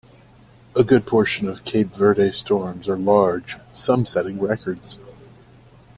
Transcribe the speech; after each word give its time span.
A 0.75 0.83
good 0.83 1.05
portion 1.05 1.47
of 1.47 1.63
Cape 1.63 1.93
Verde 1.95 2.31
storms 2.31 2.89
are 2.89 2.97
large, 2.97 3.57
some 3.71 4.03
setting 4.03 4.41
records. 4.41 4.97